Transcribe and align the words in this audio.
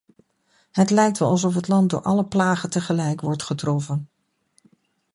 Het 0.71 0.89
lijkt 0.89 1.17
wel 1.17 1.29
alsof 1.29 1.55
het 1.55 1.67
land 1.67 1.89
door 1.89 2.01
alle 2.01 2.25
plagen 2.25 2.69
tegelijk 2.69 3.21
wordt 3.21 3.43
getroffen. 3.43 4.09